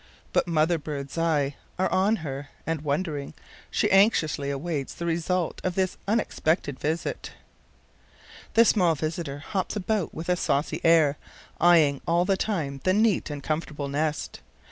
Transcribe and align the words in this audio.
But 0.33 0.47
mother 0.47 0.79
bird's 0.79 1.15
eyes 1.15 1.53
are 1.77 1.91
on 1.91 2.15
her, 2.25 2.49
and 2.65 2.81
wondering, 2.81 3.35
she 3.69 3.91
anxiously 3.91 4.49
awaits 4.49 4.95
the 4.95 5.05
result 5.05 5.61
of 5.63 5.75
this 5.75 5.95
unexpected 6.07 6.79
visit. 6.79 7.33
The 8.55 8.65
small 8.65 8.95
visitor 8.95 9.37
hops 9.37 9.75
about 9.75 9.97
a 9.99 10.05
bit 10.07 10.13
with 10.15 10.29
a 10.29 10.35
saucy 10.35 10.81
air, 10.83 11.19
eyeing 11.59 12.01
all 12.07 12.25
the 12.25 12.35
time 12.35 12.81
the 12.83 12.93
neat 12.93 13.29
and 13.29 13.43
comfortable 13.43 13.89
nest. 13.89 14.39